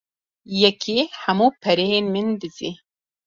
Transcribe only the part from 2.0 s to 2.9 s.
min dizî.